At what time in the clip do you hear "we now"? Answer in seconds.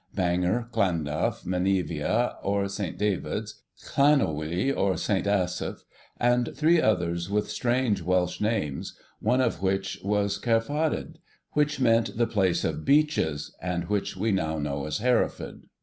14.17-14.57